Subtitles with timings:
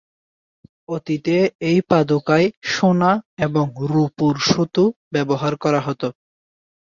[0.89, 1.35] অতীতে
[1.61, 3.11] এই পাদুকায় সোনা
[3.45, 4.83] এবং রুপোর সুতো
[5.13, 6.01] ব্যবহার করা হত।